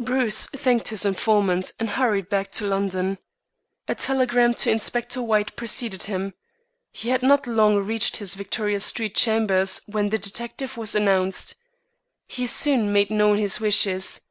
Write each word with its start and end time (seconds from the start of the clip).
Bruce 0.00 0.48
thanked 0.48 0.88
his 0.88 1.04
informant 1.06 1.70
and 1.78 1.90
hurried 1.90 2.28
back 2.28 2.48
to 2.50 2.64
London. 2.66 3.18
A 3.86 3.94
telegram 3.94 4.54
to 4.54 4.72
Inspector 4.72 5.22
White 5.22 5.54
preceded 5.54 6.02
him. 6.02 6.34
He 6.90 7.10
had 7.10 7.22
not 7.22 7.46
long 7.46 7.76
reached 7.76 8.16
his 8.16 8.34
Victoria 8.34 8.80
street 8.80 9.14
chambers 9.14 9.80
when 9.86 10.08
the 10.08 10.18
detective 10.18 10.76
was 10.76 10.96
announced. 10.96 11.54
He 12.26 12.48
soon 12.48 12.92
made 12.92 13.10
known 13.10 13.38
his 13.38 13.60
wishes. 13.60 14.22